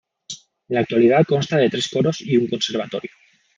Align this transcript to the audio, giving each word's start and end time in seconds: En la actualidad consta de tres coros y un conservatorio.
En 0.69 0.73
la 0.73 0.79
actualidad 0.79 1.27
consta 1.27 1.57
de 1.57 1.69
tres 1.69 1.87
coros 1.87 2.21
y 2.21 2.35
un 2.35 2.47
conservatorio. 2.47 3.11